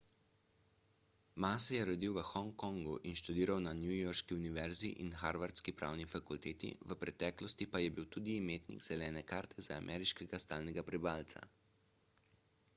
ma 1.41 1.49
se 1.65 1.73
je 1.77 1.81
rodil 1.89 2.13
v 2.15 2.23
hongkongu 2.29 2.95
in 3.09 3.15
študiral 3.21 3.59
na 3.65 3.73
newyorški 3.83 4.31
univerzi 4.41 4.89
in 5.03 5.11
harvardski 5.21 5.75
pravni 5.81 6.07
fakulteti 6.15 6.71
v 6.95 6.97
preteklosti 7.03 7.69
pa 7.75 7.83
je 7.83 7.93
bil 7.99 8.07
tudi 8.17 8.39
imetnik 8.41 8.85
zelene 8.89 9.25
karte 9.33 9.67
za 9.67 9.79
ameriškega 9.83 10.41
stalnega 10.47 10.87
prebivalca 10.89 11.47